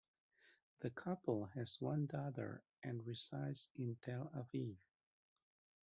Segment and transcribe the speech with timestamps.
[0.79, 4.73] The couple has one daughter and resides in Tel Aviv.